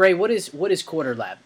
Gray, 0.00 0.14
what 0.14 0.30
is 0.30 0.54
what 0.54 0.72
is 0.72 0.82
Quarter 0.82 1.14
Lab? 1.14 1.36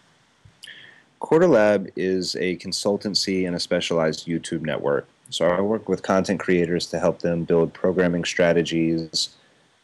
Quarter 1.19 1.47
Lab 1.47 1.89
is 1.97 2.37
a 2.37 2.55
consultancy 2.55 3.45
and 3.45 3.53
a 3.53 3.59
specialized 3.59 4.27
YouTube 4.27 4.61
network. 4.61 5.09
So 5.29 5.45
I 5.45 5.59
work 5.59 5.89
with 5.89 6.03
content 6.03 6.39
creators 6.39 6.85
to 6.91 6.99
help 6.99 7.19
them 7.19 7.43
build 7.43 7.73
programming 7.73 8.23
strategies, 8.23 9.35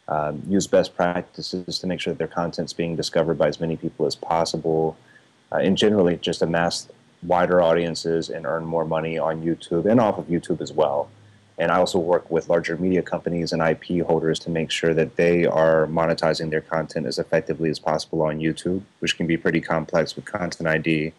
um, 0.08 0.42
use 0.48 0.68
best 0.68 0.96
practices 0.96 1.80
to 1.80 1.86
make 1.86 2.00
sure 2.00 2.14
that 2.14 2.18
their 2.18 2.30
content's 2.30 2.72
being 2.72 2.96
discovered 2.96 3.38
by 3.38 3.50
as 3.50 3.60
many 3.60 3.76
people 3.76 4.06
as 4.06 4.16
possible, 4.16 4.96
uh, 5.52 5.58
and 5.58 5.78
generally 5.78 6.16
just 6.16 6.42
amass 6.42 6.88
wider 7.24 7.62
audiences 7.62 8.30
and 8.30 8.46
earn 8.46 8.64
more 8.64 8.86
money 8.86 9.18
on 9.18 9.42
YouTube 9.42 9.86
and 9.86 10.00
off 10.00 10.18
of 10.18 10.28
YouTube 10.28 10.62
as 10.62 10.72
well. 10.72 11.10
And 11.58 11.72
I 11.72 11.78
also 11.78 12.00
work 12.00 12.30
with 12.32 12.50
larger 12.50 12.78
media 12.78 13.02
companies 13.02 13.52
and 13.52 13.62
IP 13.62 14.06
holders 14.06 14.40
to 14.40 14.50
make 14.50 14.72
sure 14.72 14.94
that 14.94 15.16
they 15.16 15.46
are 15.46 15.86
monetizing 15.88 16.50
their 16.50 16.62
content 16.62 17.06
as 17.06 17.20
effectively 17.20 17.70
as 17.70 17.80
possible 17.80 18.22
on 18.22 18.40
YouTube, 18.40 18.82
which 19.00 19.18
can 19.18 19.28
be 19.28 19.38
pretty 19.38 19.62
complex 19.62 20.16
with 20.16 20.26
Content 20.26 20.68
ID, 20.68 21.14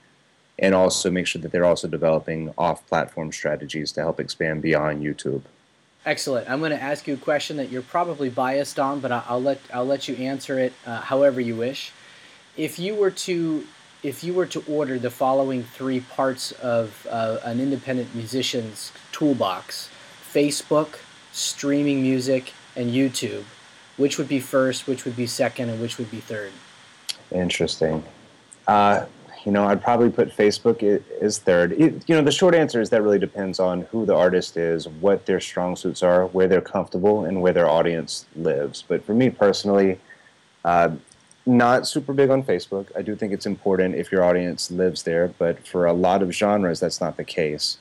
and 0.59 0.75
also 0.75 1.11
make 1.11 1.27
sure 1.27 1.41
that 1.43 1.53
they're 1.53 1.65
also 1.65 1.87
developing 1.87 2.53
off 2.59 2.87
platform 2.89 3.31
strategies 3.33 3.93
to 3.93 4.01
help 4.01 4.19
expand 4.19 4.63
beyond 4.63 5.03
YouTube. 5.03 5.43
Excellent. 6.05 6.51
I'm 6.51 6.59
going 6.59 6.73
to 6.73 6.83
ask 6.83 7.07
you 7.07 7.15
a 7.15 7.19
question 7.19 7.57
that 7.59 7.71
you're 7.71 7.83
probably 7.83 8.29
biased 8.29 8.81
on, 8.81 8.99
but 9.01 9.13
I'll 9.13 9.41
let 9.41 9.61
I'll 9.73 9.87
let 9.87 10.09
you 10.09 10.17
answer 10.17 10.59
it 10.59 10.73
uh, 10.85 11.01
however 11.01 11.41
you 11.41 11.55
wish. 11.55 11.93
If 12.57 12.79
you 12.79 12.97
were 12.97 13.13
to 13.13 13.65
if 14.03 14.25
you 14.25 14.35
were 14.35 14.47
to 14.47 14.65
order 14.67 14.99
the 14.99 15.11
following 15.11 15.63
three 15.63 16.01
parts 16.01 16.51
of 16.53 17.07
uh, 17.09 17.39
an 17.45 17.61
independent 17.61 18.15
musician's 18.17 18.93
toolbox, 19.13 19.91
Facebook, 20.33 20.99
streaming 21.33 22.03
music, 22.03 22.53
and 22.75 22.91
YouTube, 22.91 23.45
which 23.97 24.19
would 24.19 24.29
be 24.29 24.41
first, 24.41 24.87
which 24.87 25.05
would 25.05 25.17
be 25.17 25.27
second, 25.27 25.69
and 25.69 25.81
which 25.81 25.99
would 25.99 26.11
be 26.11 26.21
third? 26.21 26.53
Interesting. 27.31 28.03
Uh, 28.67 29.07
you 29.45 29.53
know, 29.53 29.65
I'd 29.65 29.83
probably 29.83 30.11
put 30.11 30.35
Facebook 30.35 31.03
as 31.21 31.39
third. 31.39 31.73
It, 31.73 32.05
you 32.07 32.15
know, 32.15 32.23
the 32.23 32.33
short 32.33 32.55
answer 32.55 32.81
is 32.81 32.91
that 32.91 33.03
really 33.03 33.19
depends 33.19 33.59
on 33.59 33.83
who 33.83 34.07
the 34.07 34.15
artist 34.15 34.57
is, 34.57 34.89
what 34.89 35.27
their 35.27 35.41
strong 35.41 35.75
suits 35.75 36.03
are, 36.03 36.27
where 36.27 36.47
they're 36.47 36.61
comfortable, 36.61 37.25
and 37.25 37.43
where 37.43 37.53
their 37.53 37.69
audience 37.69 38.27
lives. 38.37 38.85
But 38.87 39.05
for 39.05 39.15
me 39.15 39.31
personally, 39.31 39.99
uh, 40.65 40.91
not 41.45 41.89
super 41.89 42.13
big 42.13 42.31
on 42.31 42.45
Facebook. 42.45 42.87
I 42.97 43.03
do 43.03 43.17
think 43.17 43.33
it's 43.33 43.47
important 43.47 43.97
if 43.97 44.13
your 44.13 44.23
audience 44.23 44.71
lives 44.71 45.03
there, 45.03 45.35
but 45.39 45.67
for 45.67 45.87
a 45.87 45.93
lot 45.93 46.23
of 46.23 46.33
genres, 46.33 46.79
that's 46.79 47.01
not 47.01 47.17
the 47.17 47.25
case. 47.25 47.79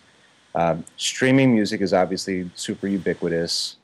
Um, 0.53 0.85
streaming 0.97 1.53
music 1.53 1.81
is 1.81 1.93
obviously 1.93 2.49
super 2.55 2.87
ubiquitous. 2.87 3.77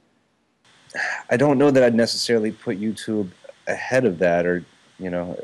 I 1.29 1.37
don't 1.37 1.57
know 1.57 1.71
that 1.71 1.83
I'd 1.83 1.95
necessarily 1.95 2.51
put 2.51 2.79
YouTube 2.79 3.29
ahead 3.67 4.05
of 4.05 4.19
that, 4.19 4.45
or 4.45 4.63
you 4.99 5.09
know, 5.09 5.39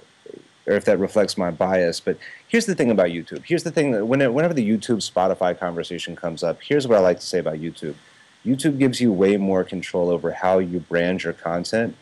or 0.66 0.74
if 0.74 0.86
that 0.86 1.00
reflects 1.00 1.38
my 1.38 1.52
bias. 1.52 2.00
But 2.00 2.18
here's 2.48 2.66
the 2.66 2.76
thing 2.76 2.92
about 2.92 3.08
YouTube. 3.08 3.44
Here's 3.46 3.64
the 3.64 3.72
thing 3.72 3.92
that 3.92 4.06
whenever 4.06 4.54
the 4.54 4.68
YouTube 4.68 5.08
Spotify 5.08 5.58
conversation 5.58 6.16
comes 6.16 6.44
up, 6.44 6.60
here's 6.62 6.88
what 6.88 6.98
I 6.98 7.02
like 7.02 7.20
to 7.20 7.26
say 7.26 7.40
about 7.40 7.56
YouTube. 7.56 7.96
YouTube 8.46 8.78
gives 8.78 9.00
you 9.00 9.12
way 9.12 9.38
more 9.38 9.64
control 9.64 10.10
over 10.10 10.32
how 10.32 10.60
you 10.60 10.80
brand 10.80 11.24
your 11.24 11.34
content 11.34 11.96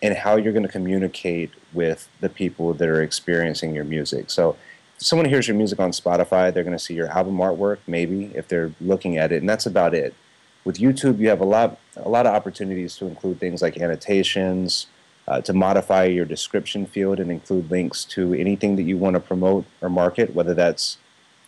and 0.00 0.16
how 0.16 0.36
you're 0.36 0.52
going 0.52 0.64
to 0.64 0.68
communicate 0.68 1.50
with 1.72 2.08
the 2.20 2.28
people 2.28 2.74
that 2.74 2.88
are 2.88 3.02
experiencing 3.02 3.74
your 3.74 3.84
music. 3.84 4.30
So, 4.30 4.56
someone 5.02 5.28
hears 5.28 5.48
your 5.48 5.56
music 5.56 5.80
on 5.80 5.90
Spotify, 5.90 6.52
they're 6.52 6.64
going 6.64 6.76
to 6.76 6.82
see 6.82 6.94
your 6.94 7.08
album 7.08 7.38
artwork, 7.38 7.78
maybe 7.86 8.32
if 8.34 8.48
they're 8.48 8.72
looking 8.80 9.16
at 9.18 9.32
it, 9.32 9.40
and 9.40 9.48
that's 9.48 9.66
about 9.66 9.94
it. 9.94 10.14
With 10.64 10.78
YouTube, 10.78 11.18
you 11.18 11.28
have 11.28 11.40
a 11.40 11.44
lot, 11.44 11.78
a 11.96 12.08
lot 12.08 12.26
of 12.26 12.34
opportunities 12.34 12.96
to 12.96 13.06
include 13.06 13.40
things 13.40 13.62
like 13.62 13.78
annotations, 13.78 14.86
uh, 15.26 15.40
to 15.40 15.52
modify 15.52 16.04
your 16.04 16.24
description 16.24 16.86
field 16.86 17.20
and 17.20 17.30
include 17.30 17.70
links 17.70 18.04
to 18.04 18.34
anything 18.34 18.76
that 18.76 18.82
you 18.82 18.96
want 18.96 19.14
to 19.14 19.20
promote 19.20 19.64
or 19.80 19.88
market, 19.88 20.34
whether 20.34 20.54
that's 20.54 20.98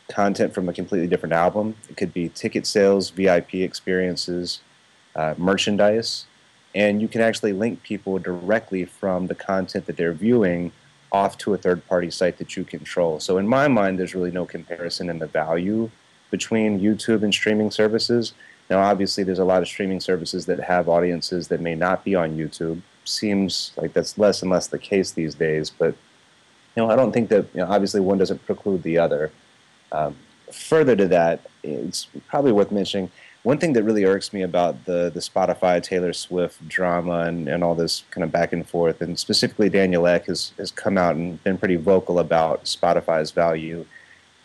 content 0.08 0.52
from 0.52 0.68
a 0.68 0.72
completely 0.72 1.06
different 1.06 1.32
album. 1.32 1.76
It 1.88 1.96
could 1.96 2.12
be 2.12 2.28
ticket 2.28 2.66
sales, 2.66 3.10
VIP 3.10 3.54
experiences, 3.54 4.60
uh, 5.16 5.34
merchandise, 5.38 6.26
and 6.74 7.00
you 7.00 7.08
can 7.08 7.20
actually 7.20 7.52
link 7.52 7.82
people 7.82 8.18
directly 8.18 8.84
from 8.84 9.28
the 9.28 9.34
content 9.34 9.86
that 9.86 9.96
they're 9.96 10.12
viewing 10.12 10.72
off 11.14 11.38
to 11.38 11.54
a 11.54 11.56
third 11.56 11.86
party 11.86 12.10
site 12.10 12.38
that 12.38 12.56
you 12.56 12.64
control. 12.64 13.20
So, 13.20 13.38
in 13.38 13.46
my 13.46 13.68
mind, 13.68 13.98
there's 13.98 14.16
really 14.16 14.32
no 14.32 14.44
comparison 14.44 15.08
in 15.08 15.20
the 15.20 15.28
value 15.28 15.88
between 16.32 16.80
YouTube 16.80 17.22
and 17.22 17.32
streaming 17.32 17.70
services. 17.70 18.34
Now, 18.68 18.80
obviously, 18.80 19.22
there's 19.22 19.38
a 19.38 19.44
lot 19.44 19.62
of 19.62 19.68
streaming 19.68 20.00
services 20.00 20.46
that 20.46 20.58
have 20.58 20.88
audiences 20.88 21.46
that 21.48 21.60
may 21.60 21.76
not 21.76 22.04
be 22.04 22.16
on 22.16 22.36
YouTube 22.36 22.82
seems 23.04 23.72
like 23.76 23.92
that's 23.92 24.18
less 24.18 24.42
and 24.42 24.50
less 24.50 24.66
the 24.66 24.78
case 24.78 25.12
these 25.12 25.36
days. 25.36 25.70
But 25.70 25.94
you 26.74 26.82
know, 26.82 26.90
I 26.90 26.96
don't 26.96 27.12
think 27.12 27.28
that 27.28 27.46
you 27.54 27.60
know, 27.60 27.70
obviously 27.70 28.00
one 28.00 28.18
doesn't 28.18 28.44
preclude 28.44 28.82
the 28.82 28.98
other. 28.98 29.30
Um, 29.92 30.16
further 30.52 30.96
to 30.96 31.06
that, 31.08 31.46
it's 31.62 32.08
probably 32.26 32.50
worth 32.50 32.72
mentioning. 32.72 33.10
One 33.44 33.58
thing 33.58 33.74
that 33.74 33.82
really 33.82 34.06
irks 34.06 34.32
me 34.32 34.40
about 34.40 34.86
the 34.86 35.10
the 35.12 35.20
Spotify 35.20 35.82
Taylor 35.82 36.14
Swift 36.14 36.66
drama 36.66 37.20
and, 37.20 37.46
and 37.46 37.62
all 37.62 37.74
this 37.74 38.04
kind 38.10 38.24
of 38.24 38.32
back 38.32 38.54
and 38.54 38.66
forth, 38.66 39.02
and 39.02 39.18
specifically 39.18 39.68
Daniel 39.68 40.06
Ek 40.06 40.24
has, 40.26 40.52
has 40.56 40.70
come 40.70 40.96
out 40.96 41.14
and 41.14 41.42
been 41.44 41.58
pretty 41.58 41.76
vocal 41.76 42.18
about 42.18 42.64
Spotify's 42.64 43.32
value. 43.32 43.84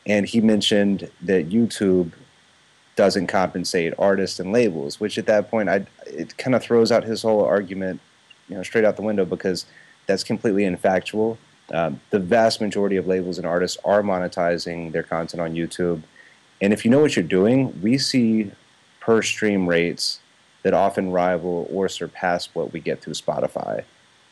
And 0.06 0.26
he 0.26 0.42
mentioned 0.42 1.10
that 1.22 1.50
YouTube 1.50 2.12
doesn't 2.98 3.28
compensate 3.28 3.94
artists 3.98 4.38
and 4.38 4.52
labels, 4.52 5.00
which 5.00 5.18
at 5.18 5.26
that 5.28 5.50
point 5.50 5.70
I 5.70 5.86
it 6.06 6.38
kind 6.38 6.54
of 6.54 6.62
throws 6.62 6.92
out 6.92 7.06
his 7.06 7.22
whole 7.22 7.46
argument 7.46 8.02
you 8.50 8.58
know 8.58 8.64
straight 8.64 8.84
out 8.84 8.98
the 8.98 9.02
window 9.02 9.24
because 9.24 9.66
that's 10.08 10.26
completely 10.26 10.64
infactual. 10.64 11.38
Um, 11.72 12.02
the 12.10 12.20
vast 12.20 12.60
majority 12.60 12.98
of 12.98 13.08
labels 13.08 13.38
and 13.38 13.48
artists 13.48 13.78
are 13.86 14.02
monetizing 14.02 14.92
their 14.92 15.04
content 15.04 15.40
on 15.40 15.54
YouTube, 15.54 16.02
and 16.60 16.74
if 16.74 16.84
you 16.84 16.92
know 16.92 17.00
what 17.00 17.16
you're 17.16 17.24
doing, 17.24 17.82
we 17.82 17.98
see 17.98 18.52
per 19.00 19.22
stream 19.22 19.68
rates 19.68 20.20
that 20.64 20.74
often 20.74 21.12
rival 21.12 21.68
or 21.72 21.88
surpass 21.88 22.50
what 22.54 22.74
we 22.74 22.80
get 22.80 23.02
through 23.02 23.14
Spotify. 23.14 23.84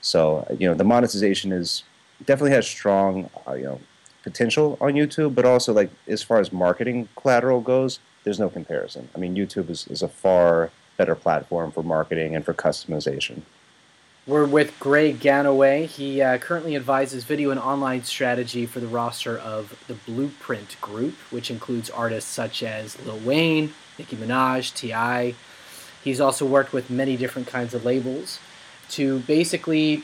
So 0.01 0.45
you 0.59 0.67
know 0.67 0.75
the 0.75 0.83
monetization 0.83 1.51
is 1.51 1.83
definitely 2.25 2.51
has 2.51 2.67
strong 2.67 3.29
uh, 3.47 3.53
you 3.53 3.63
know 3.63 3.79
potential 4.23 4.77
on 4.81 4.93
YouTube, 4.93 5.35
but 5.35 5.45
also 5.45 5.73
like 5.73 5.89
as 6.07 6.21
far 6.21 6.39
as 6.39 6.51
marketing 6.51 7.07
collateral 7.15 7.61
goes, 7.61 7.99
there's 8.23 8.39
no 8.39 8.49
comparison. 8.49 9.07
I 9.15 9.19
mean, 9.19 9.35
YouTube 9.35 9.69
is, 9.69 9.87
is 9.87 10.01
a 10.01 10.09
far 10.09 10.69
better 10.97 11.15
platform 11.15 11.71
for 11.71 11.81
marketing 11.83 12.35
and 12.35 12.43
for 12.43 12.53
customization. 12.53 13.41
We're 14.25 14.45
with 14.45 14.77
Gray 14.77 15.13
Gannaway. 15.13 15.85
He 15.85 16.21
uh, 16.21 16.37
currently 16.39 16.75
advises 16.75 17.23
video 17.23 17.51
and 17.51 17.59
online 17.59 18.03
strategy 18.03 18.65
for 18.65 18.81
the 18.81 18.87
roster 18.87 19.37
of 19.37 19.81
the 19.87 19.93
Blueprint 19.93 20.75
Group, 20.81 21.13
which 21.29 21.49
includes 21.49 21.89
artists 21.89 22.29
such 22.29 22.61
as 22.61 22.99
Lil 23.05 23.19
Wayne, 23.19 23.73
Nicki 23.97 24.15
Minaj, 24.15 24.73
T.I. 24.73 25.35
He's 26.03 26.21
also 26.21 26.45
worked 26.45 26.73
with 26.73 26.89
many 26.89 27.17
different 27.17 27.47
kinds 27.47 27.73
of 27.73 27.83
labels 27.83 28.39
to 28.89 29.19
basically 29.21 30.03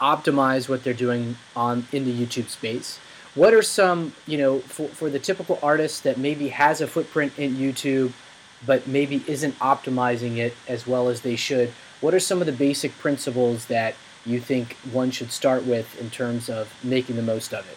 optimize 0.00 0.68
what 0.68 0.84
they're 0.84 0.94
doing 0.94 1.36
on 1.56 1.86
in 1.92 2.04
the 2.04 2.12
YouTube 2.12 2.48
space. 2.48 2.98
What 3.34 3.52
are 3.54 3.62
some, 3.62 4.14
you 4.26 4.38
know, 4.38 4.60
for, 4.60 4.88
for 4.88 5.10
the 5.10 5.18
typical 5.18 5.58
artist 5.62 6.04
that 6.04 6.18
maybe 6.18 6.48
has 6.48 6.80
a 6.80 6.86
footprint 6.86 7.38
in 7.38 7.56
YouTube, 7.56 8.12
but 8.64 8.86
maybe 8.86 9.22
isn't 9.26 9.58
optimizing 9.58 10.36
it 10.36 10.54
as 10.66 10.86
well 10.86 11.08
as 11.08 11.22
they 11.22 11.36
should? 11.36 11.72
what 12.00 12.14
are 12.14 12.20
some 12.20 12.40
of 12.40 12.46
the 12.46 12.52
basic 12.52 12.96
principles 12.98 13.66
that 13.66 13.94
you 14.24 14.40
think 14.40 14.76
one 14.92 15.10
should 15.10 15.32
start 15.32 15.64
with 15.64 16.00
in 16.00 16.10
terms 16.10 16.48
of 16.48 16.72
making 16.84 17.16
the 17.16 17.22
most 17.22 17.52
of 17.52 17.68
it? 17.68 17.76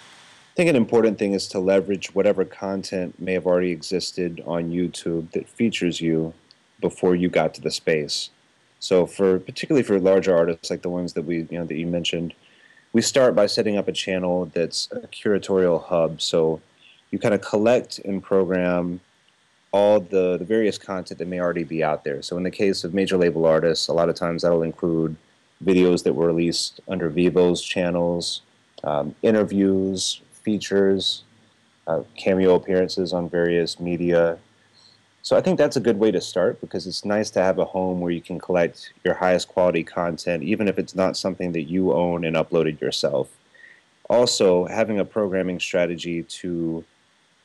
I 0.51 0.53
think 0.53 0.69
an 0.69 0.75
important 0.75 1.17
thing 1.17 1.31
is 1.31 1.47
to 1.49 1.59
leverage 1.59 2.13
whatever 2.13 2.43
content 2.43 3.17
may 3.17 3.33
have 3.33 3.47
already 3.47 3.71
existed 3.71 4.43
on 4.45 4.69
YouTube 4.69 5.31
that 5.31 5.47
features 5.47 6.01
you 6.01 6.33
before 6.81 7.15
you 7.15 7.29
got 7.29 7.53
to 7.53 7.61
the 7.61 7.71
space. 7.71 8.31
So 8.81 9.05
for 9.05 9.39
particularly 9.39 9.83
for 9.83 9.97
larger 9.97 10.35
artists 10.35 10.69
like 10.69 10.81
the 10.81 10.89
ones 10.89 11.13
that 11.13 11.21
we 11.21 11.47
you 11.49 11.57
know 11.57 11.63
that 11.63 11.75
you 11.75 11.87
mentioned, 11.87 12.33
we 12.91 13.01
start 13.01 13.33
by 13.33 13.45
setting 13.45 13.77
up 13.77 13.87
a 13.87 13.93
channel 13.93 14.51
that's 14.53 14.89
a 14.91 15.07
curatorial 15.07 15.85
hub. 15.85 16.21
So 16.21 16.59
you 17.11 17.19
kind 17.19 17.33
of 17.33 17.39
collect 17.39 17.99
and 17.99 18.21
program 18.21 18.99
all 19.71 20.01
the, 20.01 20.35
the 20.35 20.43
various 20.43 20.77
content 20.77 21.17
that 21.19 21.29
may 21.29 21.39
already 21.39 21.63
be 21.63 21.81
out 21.81 22.03
there. 22.03 22.21
So 22.21 22.35
in 22.35 22.43
the 22.43 22.51
case 22.51 22.83
of 22.83 22.93
major 22.93 23.15
label 23.15 23.45
artists, 23.45 23.87
a 23.87 23.93
lot 23.93 24.09
of 24.09 24.15
times 24.15 24.41
that'll 24.41 24.63
include 24.63 25.15
videos 25.63 26.03
that 26.03 26.13
were 26.13 26.27
released 26.27 26.81
under 26.89 27.07
Vevo's 27.07 27.61
channels, 27.61 28.41
um, 28.83 29.15
interviews, 29.21 30.19
features, 30.43 31.23
uh, 31.87 32.01
cameo 32.17 32.55
appearances 32.55 33.13
on 33.13 33.29
various 33.29 33.79
media. 33.79 34.37
So 35.23 35.37
I 35.37 35.41
think 35.41 35.57
that's 35.57 35.77
a 35.77 35.81
good 35.81 35.99
way 35.99 36.11
to 36.11 36.21
start 36.21 36.59
because 36.61 36.87
it's 36.87 37.05
nice 37.05 37.29
to 37.31 37.41
have 37.41 37.59
a 37.59 37.65
home 37.65 38.01
where 38.01 38.11
you 38.11 38.21
can 38.21 38.39
collect 38.39 38.91
your 39.03 39.13
highest 39.13 39.47
quality 39.47 39.83
content, 39.83 40.43
even 40.43 40.67
if 40.67 40.79
it's 40.79 40.95
not 40.95 41.15
something 41.15 41.51
that 41.51 41.63
you 41.63 41.93
own 41.93 42.25
and 42.25 42.35
uploaded 42.35 42.81
yourself. 42.81 43.29
Also, 44.09 44.65
having 44.65 44.99
a 44.99 45.05
programming 45.05 45.59
strategy 45.59 46.23
to 46.23 46.83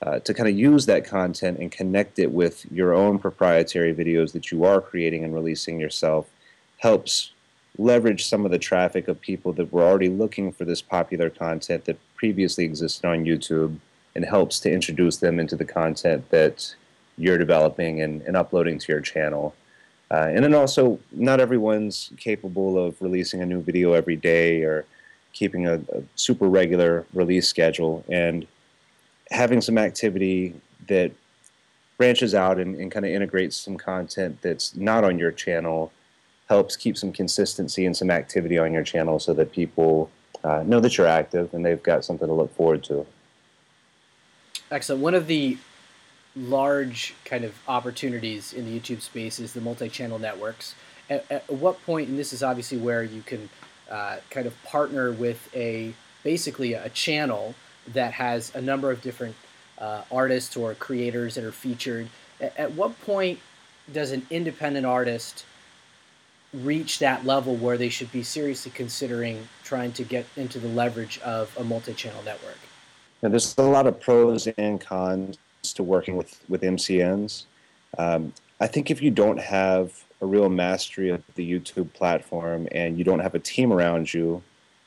uh, 0.02 0.19
to 0.20 0.34
kind 0.34 0.48
of 0.48 0.56
use 0.56 0.84
that 0.84 1.06
content 1.06 1.58
and 1.58 1.72
connect 1.72 2.19
it 2.19 2.31
with 2.31 2.70
your 2.70 2.93
own 2.93 3.19
proprietary 3.19 3.94
videos 3.94 4.32
that 4.32 4.52
you 4.52 4.62
are 4.62 4.81
creating 4.81 5.25
and 5.25 5.34
releasing 5.34 5.81
yourself 5.81 6.28
helps 6.78 7.32
leverage 7.78 8.26
some 8.26 8.44
of 8.44 8.50
the 8.50 8.58
traffic 8.58 9.08
of 9.08 9.20
people 9.20 9.52
that 9.54 9.72
were 9.72 9.82
already 9.82 10.08
looking 10.08 10.52
for 10.52 10.64
this 10.64 10.82
popular 10.82 11.31
content 11.31 11.84
that 11.87 11.98
previously 12.16 12.64
existed 12.64 13.06
on 13.06 13.24
YouTube 13.24 13.78
and 14.14 14.24
helps 14.24 14.58
to 14.60 14.72
introduce 14.72 15.18
them 15.18 15.38
into 15.38 15.56
the 15.56 15.64
content 15.64 16.28
that 16.30 16.74
you're 17.18 17.38
developing 17.38 18.00
and, 18.00 18.22
and 18.22 18.36
uploading 18.36 18.78
to 18.78 18.92
your 18.92 19.00
channel. 19.00 19.54
Uh, 20.10 20.28
and 20.30 20.44
then 20.44 20.54
also, 20.54 20.98
not 21.12 21.40
everyone's 21.40 22.10
capable 22.16 22.78
of 22.78 23.00
releasing 23.00 23.42
a 23.42 23.46
new 23.46 23.60
video 23.60 23.92
every 23.92 24.16
day 24.16 24.62
or 24.62 24.84
keeping 25.32 25.66
a, 25.66 25.74
a 25.74 26.02
super 26.14 26.48
regular 26.48 27.04
release 27.12 27.48
schedule. 27.48 28.04
And 28.08 28.46
having 29.30 29.60
some 29.60 29.76
activity 29.76 30.54
that 30.88 31.10
branches 31.98 32.34
out 32.34 32.58
and, 32.58 32.76
and 32.76 32.90
kind 32.90 33.04
of 33.04 33.12
integrates 33.12 33.56
some 33.56 33.76
content 33.76 34.40
that's 34.42 34.76
not 34.76 35.04
on 35.04 35.19
your 35.19 35.32
channel 35.32 35.92
helps 36.48 36.76
keep 36.76 36.96
some 36.96 37.12
consistency 37.12 37.84
and 37.84 37.96
some 37.96 38.10
activity 38.10 38.56
on 38.58 38.72
your 38.72 38.84
channel 38.84 39.19
so 39.19 39.34
that 39.34 39.52
people 39.52 40.10
uh, 40.46 40.62
know 40.62 40.78
that 40.81 40.96
you're 40.96 41.06
active 41.08 41.52
and 41.52 41.64
they've 41.64 41.82
got 41.82 42.04
something 42.04 42.28
to 42.28 42.34
look 42.34 42.54
forward 42.54 42.84
to. 42.84 43.04
Excellent. 44.70 45.02
One 45.02 45.14
of 45.14 45.26
the 45.26 45.58
large 46.37 47.14
kind 47.25 47.44
of 47.44 47.54
opportunities 47.66 48.52
in 48.52 48.64
the 48.64 48.78
YouTube 48.78 49.00
space 49.00 49.40
is 49.40 49.52
the 49.52 49.60
multi-channel 49.60 50.19
networks. 50.19 50.75
At, 51.10 51.25
at 51.31 51.50
what 51.50 51.82
point, 51.84 52.08
and 52.08 52.19
this 52.19 52.32
is 52.32 52.43
obviously 52.43 52.78
where 52.78 53.02
you 53.02 53.22
can 53.22 53.48
uh, 53.90 54.19
kind 54.31 54.46
of 54.46 54.54
partner 54.64 55.12
with 55.12 55.48
a 55.54 55.93
basically 56.22 56.75
a 56.75 56.88
channel 56.90 57.54
that 57.93 58.12
has 58.12 58.54
a 58.54 58.60
number 58.60 58.90
of 58.90 59.02
different 59.02 59.34
uh, 59.78 60.02
artists 60.10 60.56
or 60.56 60.75
creators 60.75 61.34
that 61.34 61.44
are 61.44 61.52
featured. 61.52 62.08
At, 62.40 62.56
at 62.56 62.72
what 62.72 63.00
point 63.02 63.38
does 63.93 64.10
an 64.12 64.26
independent 64.31 64.87
artist 64.87 65.44
reach 66.52 66.98
that 67.00 67.25
level 67.25 67.56
where 67.56 67.76
they 67.76 67.88
should 67.88 68.10
be 68.12 68.22
seriously 68.22 68.72
considering 68.75 69.48
trying 69.64 69.93
to 69.93 70.04
get 70.04 70.26
into 70.37 70.58
the 70.58 70.69
leverage 70.69 71.19
of 71.20 71.54
a 71.58 71.64
multi-channel 71.64 72.22
network? 72.25 72.58
Now, 73.22 73.31
there's 73.31 73.56
a 73.58 73.62
lot 73.62 73.87
of 73.87 74.00
pros 74.00 74.46
and 74.46 74.81
cons 74.81 75.38
to 75.62 75.82
working 75.82 76.16
with 76.16 76.40
with 76.48 76.62
MCNs. 76.62 77.44
Um, 77.98 78.32
I 78.60 78.66
think 78.66 78.90
if 78.90 79.02
you 79.02 79.10
don't 79.10 79.40
have 79.40 80.04
a 80.20 80.26
real 80.26 80.48
mastery 80.48 81.10
of 81.10 81.22
the 81.34 81.50
YouTube 81.50 81.93
platform 81.93 82.69
and 82.72 82.96
you 82.96 83.04
don't 83.04 83.20
have 83.20 83.34
a 83.34 83.38
team 83.38 83.72
around 83.72 84.14
you 84.14 84.43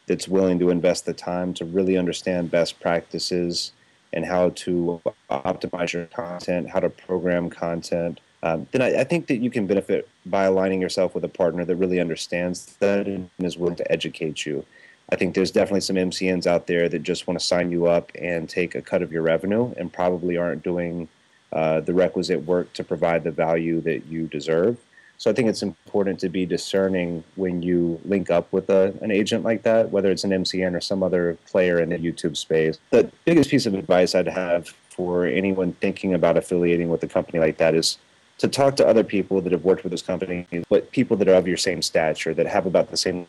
that's 0.07 0.27
willing 0.27 0.57
to 0.59 0.69
invest 0.69 1.05
the 1.05 1.13
time 1.13 1.53
to 1.53 1.65
really 1.65 1.97
understand 1.97 2.49
best 2.49 2.79
practices 2.79 3.73
and 4.11 4.25
how 4.25 4.49
to 4.49 4.99
optimize 5.29 5.93
your 5.93 6.05
content, 6.07 6.67
how 6.67 6.79
to 6.79 6.89
program 6.89 7.49
content, 7.49 8.19
um, 8.41 8.67
then 8.71 8.81
I, 8.81 9.01
I, 9.01 9.03
think 9.03 9.27
that 9.27 9.37
you 9.37 9.49
can 9.49 9.67
benefit 9.67 10.07
by 10.25 10.45
aligning 10.45 10.81
yourself 10.81 11.13
with 11.13 11.25
a 11.25 11.29
partner 11.29 11.65
that 11.65 11.75
really 11.75 11.99
understands 11.99 12.77
that 12.79 13.05
and 13.05 13.29
is 13.39 13.57
willing 13.57 13.75
to 13.75 13.91
educate 13.91 14.45
you. 14.45 14.65
I 15.11 15.15
think 15.15 15.35
there's 15.35 15.51
definitely 15.51 15.81
some 15.81 15.97
MCNs 15.97 16.47
out 16.47 16.67
there 16.67 16.87
that 16.87 16.99
just 16.99 17.27
want 17.27 17.39
to 17.39 17.45
sign 17.45 17.71
you 17.71 17.87
up 17.87 18.11
and 18.15 18.47
take 18.47 18.75
a 18.75 18.81
cut 18.81 19.01
of 19.01 19.11
your 19.11 19.23
revenue 19.23 19.73
and 19.75 19.91
probably 19.91 20.37
aren't 20.37 20.63
doing 20.63 21.09
uh, 21.51 21.81
the 21.81 21.93
requisite 21.93 22.45
work 22.45 22.71
to 22.73 22.83
provide 22.83 23.23
the 23.23 23.31
value 23.31 23.81
that 23.81 24.05
you 24.05 24.27
deserve. 24.27 24.77
So 25.17 25.29
I 25.29 25.33
think 25.33 25.49
it's 25.49 25.63
important 25.63 26.17
to 26.21 26.29
be 26.29 26.45
discerning 26.45 27.25
when 27.35 27.61
you 27.61 27.99
link 28.05 28.29
up 28.29 28.53
with 28.53 28.69
a, 28.69 28.93
an 29.01 29.11
agent 29.11 29.43
like 29.43 29.63
that, 29.63 29.91
whether 29.91 30.11
it's 30.11 30.23
an 30.23 30.31
MCN 30.31 30.75
or 30.75 30.79
some 30.79 31.03
other 31.03 31.37
player 31.45 31.81
in 31.81 31.89
the 31.89 31.97
YouTube 31.97 32.37
space. 32.37 32.79
The 32.91 33.11
biggest 33.25 33.49
piece 33.49 33.65
of 33.65 33.73
advice 33.73 34.15
I'd 34.15 34.29
have 34.29 34.69
for 34.87 35.25
anyone 35.25 35.73
thinking 35.73 36.13
about 36.13 36.37
affiliating 36.37 36.87
with 36.87 37.03
a 37.03 37.07
company 37.07 37.39
like 37.39 37.57
that 37.57 37.75
is 37.75 37.97
to 38.39 38.47
talk 38.47 38.75
to 38.77 38.87
other 38.87 39.03
people 39.03 39.41
that 39.41 39.51
have 39.51 39.63
worked 39.63 39.83
with 39.83 39.91
this 39.91 40.01
company, 40.01 40.47
but 40.69 40.91
people 40.91 41.15
that 41.17 41.27
are 41.27 41.35
of 41.35 41.47
your 41.47 41.57
same 41.57 41.81
stature, 41.81 42.33
that 42.33 42.47
have 42.47 42.65
about 42.65 42.89
the 42.89 42.97
same 42.97 43.27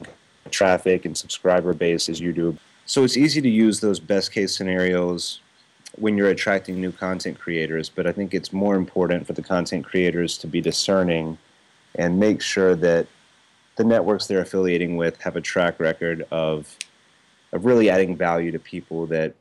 traffic 0.50 1.04
and 1.04 1.16
subscriber 1.16 1.74
base 1.74 2.08
as 2.08 2.20
you 2.20 2.32
do. 2.32 2.56
So 2.86 3.04
it's 3.04 3.16
easy 3.16 3.40
to 3.40 3.48
use 3.48 3.80
those 3.80 4.00
best 4.00 4.32
case 4.32 4.56
scenarios 4.56 5.40
when 5.96 6.16
you're 6.16 6.30
attracting 6.30 6.80
new 6.80 6.92
content 6.92 7.38
creators, 7.38 7.88
but 7.88 8.06
I 8.06 8.12
think 8.12 8.32
it's 8.32 8.52
more 8.52 8.76
important 8.76 9.26
for 9.26 9.32
the 9.32 9.42
content 9.42 9.84
creators 9.84 10.38
to 10.38 10.46
be 10.46 10.60
discerning 10.60 11.36
and 11.96 12.18
make 12.18 12.40
sure 12.40 12.76
that 12.76 13.06
the 13.76 13.84
networks 13.84 14.26
they're 14.26 14.40
affiliating 14.40 14.96
with 14.96 15.20
have 15.22 15.36
a 15.36 15.40
track 15.40 15.80
record 15.80 16.26
of 16.30 16.76
of 17.52 17.64
really 17.64 17.90
adding 17.90 18.16
value 18.16 18.52
to 18.52 18.58
people 18.60 19.06
that 19.06 19.34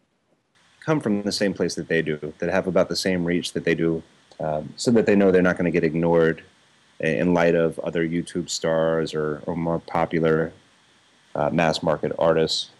come 0.79 0.99
from 0.99 1.21
the 1.21 1.31
same 1.31 1.53
place 1.53 1.75
that 1.75 1.87
they 1.87 2.01
do, 2.01 2.33
that 2.39 2.49
have 2.49 2.65
about 2.65 2.89
the 2.89 2.95
same 2.95 3.23
reach 3.23 3.53
that 3.53 3.63
they 3.63 3.75
do, 3.75 4.01
um, 4.39 4.73
so 4.75 4.91
that 4.91 5.05
they 5.05 5.15
know 5.15 5.31
they're 5.31 5.41
not 5.41 5.57
going 5.57 5.65
to 5.65 5.71
get 5.71 5.83
ignored 5.83 6.43
in 6.99 7.33
light 7.33 7.55
of 7.55 7.79
other 7.79 8.07
YouTube 8.07 8.49
stars 8.49 9.13
or, 9.13 9.41
or 9.45 9.55
more 9.55 9.79
popular 9.79 10.51
uh, 11.35 11.49
mass 11.49 11.81
market 11.81 12.11
artists. 12.19 12.71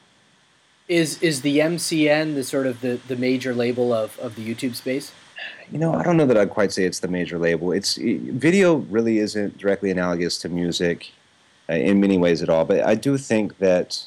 Is 0.87 1.21
is 1.21 1.41
the 1.41 1.59
MCN 1.59 2.33
the 2.33 2.43
sort 2.43 2.65
of 2.65 2.81
the, 2.81 2.99
the 3.07 3.15
major 3.15 3.53
label 3.53 3.93
of, 3.93 4.17
of 4.19 4.35
the 4.35 4.43
YouTube 4.43 4.75
space? 4.75 5.11
You 5.71 5.77
know, 5.77 5.93
I 5.93 6.03
don't 6.03 6.17
know 6.17 6.25
that 6.25 6.37
I'd 6.37 6.49
quite 6.49 6.71
say 6.71 6.83
it's 6.83 6.99
the 6.99 7.07
major 7.07 7.37
label. 7.37 7.71
It's 7.71 7.95
video 7.95 8.77
really 8.89 9.19
isn't 9.19 9.57
directly 9.57 9.91
analogous 9.91 10.39
to 10.39 10.49
music 10.49 11.11
uh, 11.69 11.73
in 11.73 11.99
many 11.99 12.17
ways 12.17 12.41
at 12.41 12.49
all. 12.49 12.65
But 12.65 12.85
I 12.85 12.95
do 12.95 13.17
think 13.17 13.59
that 13.59 14.03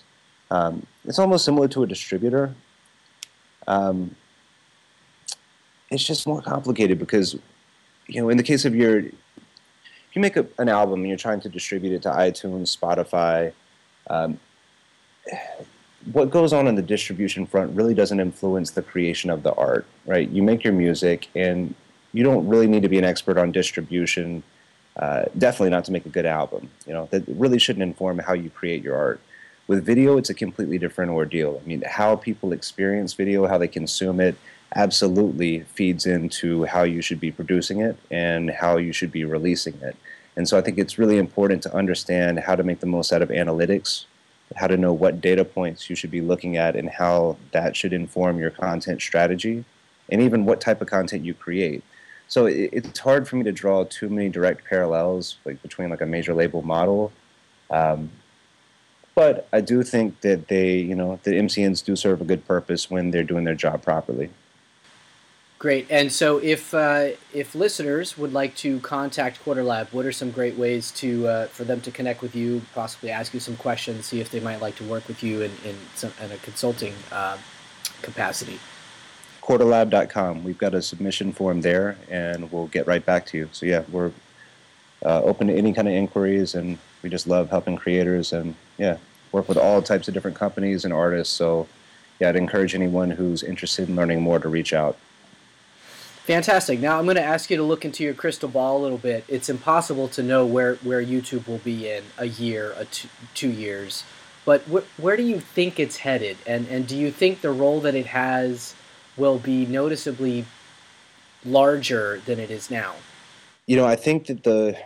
um, 0.51 0.85
it's 1.05 1.21
almost 1.21 1.45
similar 1.45 1.69
to 1.69 1.85
a 1.85 1.87
distributor. 1.87 2.55
Um, 3.69 4.17
it's 5.93 6.05
just 6.05 6.27
more 6.27 6.41
complicated 6.41 6.99
because, 6.99 7.37
you 8.07 8.21
know, 8.21 8.29
in 8.31 8.37
the 8.37 8.43
case 8.43 8.65
of 8.65 8.75
your, 8.75 8.99
if 8.99 9.13
you 10.15 10.21
make 10.21 10.37
a, 10.37 10.47
an 10.59 10.69
album 10.69 11.01
and 11.01 11.09
you're 11.09 11.19
trying 11.19 11.41
to 11.41 11.49
distribute 11.49 11.93
it 11.93 12.03
to 12.03 12.11
iTunes, 12.11 12.77
Spotify, 12.77 13.53
um, 14.09 14.39
what 16.13 16.31
goes 16.31 16.53
on 16.53 16.67
in 16.67 16.75
the 16.75 16.83
distribution 16.83 17.47
front 17.47 17.75
really 17.77 17.95
doesn't 17.95 18.19
influence 18.19 18.73
the 18.73 18.83
creation 18.83 19.31
of 19.31 19.43
the 19.43 19.55
art, 19.55 19.87
right? 20.07 20.29
You 20.29 20.43
make 20.43 20.65
your 20.65 20.73
music, 20.73 21.29
and 21.35 21.75
you 22.13 22.25
don't 22.25 22.47
really 22.49 22.67
need 22.67 22.83
to 22.83 22.89
be 22.89 22.99
an 22.99 23.05
expert 23.05 23.39
on 23.39 23.53
distribution. 23.53 24.43
Uh, 24.97 25.25
definitely 25.39 25.71
not 25.71 25.85
to 25.85 25.93
make 25.93 26.05
a 26.05 26.09
good 26.09 26.27
album. 26.27 26.69
You 26.87 26.93
know 26.93 27.09
that 27.13 27.23
really 27.29 27.59
shouldn't 27.59 27.85
inform 27.85 28.19
how 28.19 28.33
you 28.33 28.51
create 28.51 28.83
your 28.83 28.97
art. 28.97 29.21
With 29.69 29.87
video, 29.87 30.19
it's 30.19 30.29
a 30.29 30.35
completely 30.35 30.77
different 30.77 31.13
ordeal. 31.13 31.61
I 31.65 31.69
mean, 31.69 31.83
how 31.87 32.17
people 32.17 32.53
experience 32.53 33.15
video, 33.15 33.47
how 33.47 33.59
they 33.59 33.69
consume 33.69 34.19
it, 34.21 34.35
absolutely 34.75 35.61
feeds 35.61 36.07
into 36.07 36.65
how 36.65 36.83
you 36.83 37.03
should 37.03 37.21
be 37.21 37.31
producing 37.31 37.81
it 37.81 37.97
and 38.11 38.51
how 38.51 38.77
you 38.77 38.93
should 38.93 39.13
be 39.13 39.25
releasing 39.25 39.75
it. 39.83 39.97
And 40.37 40.49
so 40.49 40.57
I 40.57 40.63
think 40.63 40.79
it's 40.79 40.99
really 40.99 41.19
important 41.19 41.63
to 41.65 41.75
understand 41.75 42.41
how 42.41 42.57
to 42.57 42.63
make 42.63 42.81
the 42.81 42.87
most 42.87 43.13
out 43.13 43.23
of 43.23 43.29
analytics, 43.29 44.07
how 44.57 44.67
to 44.67 44.77
know 44.77 44.93
what 44.93 45.21
data 45.21 45.45
points 45.45 45.91
you 45.91 45.97
should 45.97 46.11
be 46.11 46.23
looking 46.23 46.57
at 46.57 46.75
and 46.75 46.89
how 46.89 47.37
that 47.53 47.77
should 47.77 47.93
inform 47.93 48.39
your 48.39 48.51
content 48.51 49.03
strategy 49.03 49.65
and 50.11 50.23
even 50.23 50.45
what 50.45 50.61
type 50.61 50.81
of 50.81 50.89
content 50.89 51.25
you 51.25 51.35
create. 51.35 51.83
So 52.29 52.47
it's 52.47 52.99
hard 52.99 53.29
for 53.29 53.37
me 53.37 53.45
to 53.45 53.53
draw 53.53 53.85
too 53.85 54.09
many 54.09 54.31
direct 54.31 54.65
parallels 54.65 55.37
like 55.45 55.61
between 55.61 55.91
like 55.91 56.01
a 56.01 56.07
major 56.07 56.33
label 56.33 56.63
model. 56.63 57.13
Um, 57.71 58.11
but 59.15 59.47
I 59.53 59.61
do 59.61 59.83
think 59.83 60.23
that 60.23 60.49
they, 60.49 60.77
you 60.79 60.95
know, 60.95 61.21
the 61.25 61.33
MCNs 61.33 61.85
do 61.85 61.95
serve 61.95 62.23
a 62.23 62.25
good 62.25 62.47
purpose 62.47 62.91
when 62.91 63.11
they're 63.11 63.23
doing 63.23 63.45
their 63.45 63.55
job 63.55 63.83
properly. 63.83 64.31
Great. 65.63 65.87
And 65.91 66.11
so, 66.11 66.39
if 66.39 66.75
uh, 66.75 67.11
if 67.33 67.55
listeners 67.55 68.19
would 68.19 68.33
like 68.33 68.57
to 68.57 68.81
contact 68.81 69.41
Quarter 69.45 69.63
Lab, 69.63 69.87
what 69.93 70.05
are 70.05 70.11
some 70.11 70.33
great 70.33 70.57
ways 70.57 70.91
to 71.03 71.29
uh, 71.29 71.47
for 71.47 71.63
them 71.63 71.81
to 71.83 71.93
connect 71.93 72.21
with 72.21 72.35
you, 72.35 72.63
possibly 72.75 73.13
ask 73.13 73.33
you 73.33 73.39
some 73.39 73.55
questions, 73.55 74.07
see 74.07 74.21
if 74.21 74.29
they 74.29 74.41
might 74.41 74.61
like 74.61 74.75
to 74.79 74.83
work 74.83 75.07
with 75.07 75.23
you 75.23 75.43
in 75.43 75.53
in, 75.65 75.77
some, 75.95 76.13
in 76.21 76.33
a 76.33 76.37
consulting 76.39 76.95
uh, 77.13 77.39
capacity? 78.03 78.59
Quarterlab.com. 79.41 80.43
We've 80.43 80.59
got 80.59 80.75
a 80.75 80.83
submission 80.83 81.33
form 81.33 81.61
there, 81.61 81.97
and 82.11 82.51
we'll 82.51 82.67
get 82.67 82.89
right 82.89 83.07
back 83.07 83.25
to 83.27 83.39
you. 83.39 83.49
So 83.53 83.65
yeah, 83.65 83.85
we're 83.93 84.11
uh, 85.05 85.23
open 85.23 85.47
to 85.47 85.55
any 85.55 85.73
kind 85.73 85.87
of 85.87 85.95
inquiries, 85.95 86.57
and 86.57 86.77
we 87.05 87.09
just 87.09 87.29
love 87.29 87.51
helping 87.51 87.77
creators, 87.77 88.33
and 88.33 88.57
yeah, 88.79 88.97
work 89.31 89.49
with 89.49 89.59
all 89.59 89.81
types 89.81 90.09
of 90.09 90.15
different 90.15 90.37
companies 90.37 90.85
and 90.85 90.93
artists. 90.93 91.33
So 91.33 91.69
yeah, 92.19 92.31
I'd 92.31 92.35
encourage 92.35 92.75
anyone 92.75 93.13
who's 93.13 93.45
interested 93.45 93.89
in 93.89 93.95
learning 93.95 94.23
more 94.23 94.41
to 94.41 94.49
reach 94.49 94.73
out. 94.73 94.99
Fantastic. 96.25 96.79
Now 96.79 96.99
I'm 96.99 97.05
going 97.05 97.17
to 97.17 97.23
ask 97.23 97.51
you 97.51 97.57
to 97.57 97.65
look 97.65 97.85
into 97.85 98.05
your 98.05 98.15
crystal 98.15 98.49
ball 98.49 98.81
a 98.81 98.83
little 98.83 98.99
bit. 98.99 99.25
It's 99.27 99.49
impossible 99.49 100.07
to 100.09 100.23
know 100.23 100.47
where, 100.47 100.77
where 100.77 101.05
YouTube 101.05 101.49
will 101.49 101.59
be 101.59 101.91
in 101.91 102.05
a 102.17 102.27
year, 102.27 102.75
a 102.77 102.85
two, 102.85 103.09
two 103.35 103.51
years. 103.51 104.05
But 104.45 104.63
wh- 104.63 105.01
where 105.01 105.17
do 105.17 105.25
you 105.25 105.41
think 105.41 105.81
it's 105.81 105.99
headed? 105.99 106.37
And, 106.47 106.69
and 106.69 106.87
do 106.87 106.97
you 106.97 107.11
think 107.11 107.41
the 107.41 107.51
role 107.51 107.81
that 107.81 107.97
it 107.97 108.07
has 108.07 108.75
will 109.17 109.39
be 109.39 109.67
noticeably 109.67 110.45
larger 111.45 112.21
than 112.25 112.39
it 112.39 112.51
is 112.51 112.71
now? 112.71 112.95
You 113.67 113.77
know, 113.77 113.85
I 113.85 113.97
think 113.97 114.27
that 114.27 114.45
the 114.45 114.77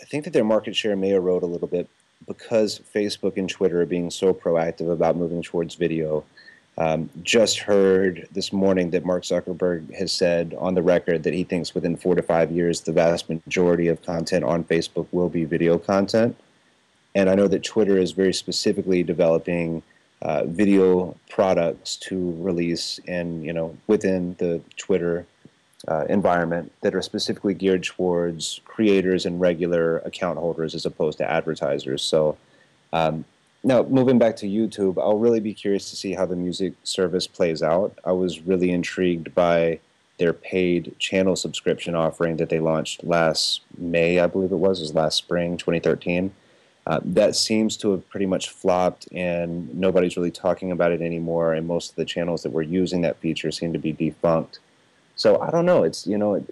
I 0.00 0.04
think 0.04 0.24
that 0.24 0.32
their 0.32 0.44
market 0.44 0.76
share 0.76 0.94
may 0.94 1.12
erode 1.12 1.42
a 1.42 1.46
little 1.46 1.68
bit 1.68 1.88
because 2.26 2.80
Facebook 2.94 3.36
and 3.36 3.48
Twitter 3.48 3.80
are 3.80 3.86
being 3.86 4.10
so 4.10 4.34
proactive 4.34 4.92
about 4.92 5.16
moving 5.16 5.42
towards 5.42 5.74
video. 5.74 6.24
Um, 6.78 7.08
just 7.22 7.60
heard 7.60 8.28
this 8.32 8.52
morning 8.52 8.90
that 8.90 9.04
Mark 9.04 9.22
Zuckerberg 9.22 9.94
has 9.94 10.12
said 10.12 10.54
on 10.58 10.74
the 10.74 10.82
record 10.82 11.22
that 11.22 11.32
he 11.32 11.42
thinks 11.42 11.74
within 11.74 11.96
four 11.96 12.14
to 12.14 12.22
five 12.22 12.52
years 12.52 12.82
the 12.82 12.92
vast 12.92 13.30
majority 13.30 13.88
of 13.88 14.02
content 14.02 14.44
on 14.44 14.62
Facebook 14.64 15.06
will 15.10 15.30
be 15.30 15.44
video 15.44 15.78
content. 15.78 16.36
And 17.14 17.30
I 17.30 17.34
know 17.34 17.48
that 17.48 17.64
Twitter 17.64 17.96
is 17.96 18.12
very 18.12 18.34
specifically 18.34 19.02
developing 19.02 19.82
uh, 20.20 20.44
video 20.44 21.16
products 21.30 21.96
to 21.96 22.36
release 22.40 22.98
in, 23.06 23.42
you 23.42 23.54
know, 23.54 23.74
within 23.86 24.36
the 24.38 24.60
Twitter 24.76 25.26
uh, 25.88 26.04
environment 26.10 26.72
that 26.82 26.94
are 26.94 27.00
specifically 27.00 27.54
geared 27.54 27.84
towards 27.84 28.60
creators 28.66 29.24
and 29.24 29.40
regular 29.40 29.98
account 29.98 30.38
holders 30.38 30.74
as 30.74 30.84
opposed 30.84 31.16
to 31.18 31.30
advertisers. 31.30 32.02
So 32.02 32.36
um, 32.92 33.24
now 33.66 33.82
moving 33.82 34.16
back 34.18 34.36
to 34.36 34.46
YouTube, 34.46 34.96
I'll 34.96 35.18
really 35.18 35.40
be 35.40 35.52
curious 35.52 35.90
to 35.90 35.96
see 35.96 36.14
how 36.14 36.24
the 36.24 36.36
music 36.36 36.74
service 36.84 37.26
plays 37.26 37.64
out. 37.64 37.98
I 38.04 38.12
was 38.12 38.40
really 38.40 38.70
intrigued 38.70 39.34
by 39.34 39.80
their 40.18 40.32
paid 40.32 40.94
channel 41.00 41.34
subscription 41.34 41.96
offering 41.96 42.36
that 42.36 42.48
they 42.48 42.60
launched 42.60 43.02
last 43.02 43.62
May, 43.76 44.20
I 44.20 44.28
believe 44.28 44.52
it 44.52 44.56
was, 44.56 44.78
it 44.78 44.84
was 44.84 44.94
last 44.94 45.16
spring, 45.16 45.56
2013. 45.56 46.32
Uh, 46.86 47.00
that 47.02 47.34
seems 47.34 47.76
to 47.78 47.90
have 47.90 48.08
pretty 48.08 48.26
much 48.26 48.50
flopped, 48.50 49.08
and 49.10 49.74
nobody's 49.74 50.16
really 50.16 50.30
talking 50.30 50.70
about 50.70 50.92
it 50.92 51.02
anymore. 51.02 51.52
And 51.52 51.66
most 51.66 51.90
of 51.90 51.96
the 51.96 52.04
channels 52.04 52.44
that 52.44 52.52
were 52.52 52.62
using 52.62 53.00
that 53.00 53.18
feature 53.18 53.50
seem 53.50 53.72
to 53.72 53.80
be 53.80 53.92
defunct. 53.92 54.60
So 55.16 55.40
I 55.40 55.50
don't 55.50 55.66
know. 55.66 55.82
It's 55.82 56.06
you 56.06 56.16
know, 56.16 56.44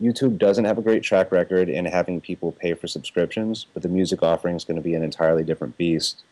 YouTube 0.00 0.38
doesn't 0.38 0.64
have 0.64 0.78
a 0.78 0.82
great 0.82 1.02
track 1.02 1.32
record 1.32 1.68
in 1.68 1.84
having 1.86 2.20
people 2.20 2.52
pay 2.52 2.74
for 2.74 2.86
subscriptions, 2.86 3.66
but 3.74 3.82
the 3.82 3.88
music 3.88 4.22
offering 4.22 4.54
is 4.54 4.64
going 4.64 4.76
to 4.76 4.82
be 4.82 4.94
an 4.94 5.02
entirely 5.02 5.42
different 5.42 5.76
beast. 5.76 6.22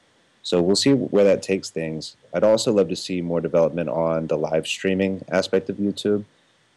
So 0.48 0.62
we'll 0.62 0.76
see 0.76 0.94
where 0.94 1.24
that 1.24 1.42
takes 1.42 1.68
things. 1.68 2.16
I'd 2.32 2.42
also 2.42 2.72
love 2.72 2.88
to 2.88 2.96
see 2.96 3.20
more 3.20 3.38
development 3.38 3.90
on 3.90 4.28
the 4.28 4.38
live 4.38 4.66
streaming 4.66 5.22
aspect 5.28 5.68
of 5.68 5.76
YouTube. 5.76 6.24